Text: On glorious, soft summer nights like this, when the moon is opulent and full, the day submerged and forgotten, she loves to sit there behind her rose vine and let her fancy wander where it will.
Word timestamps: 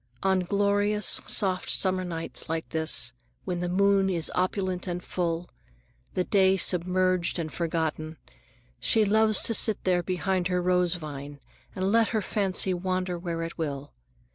On 0.23 0.39
glorious, 0.39 1.21
soft 1.27 1.69
summer 1.69 2.03
nights 2.03 2.49
like 2.49 2.67
this, 2.69 3.13
when 3.45 3.59
the 3.59 3.69
moon 3.69 4.09
is 4.09 4.31
opulent 4.33 4.87
and 4.87 5.03
full, 5.03 5.47
the 6.15 6.23
day 6.23 6.57
submerged 6.57 7.37
and 7.37 7.53
forgotten, 7.53 8.17
she 8.79 9.05
loves 9.05 9.43
to 9.43 9.53
sit 9.53 9.83
there 9.83 10.01
behind 10.01 10.47
her 10.47 10.59
rose 10.59 10.95
vine 10.95 11.39
and 11.75 11.91
let 11.91 12.07
her 12.07 12.21
fancy 12.23 12.73
wander 12.73 13.19
where 13.19 13.43
it 13.43 13.59
will. 13.59 13.93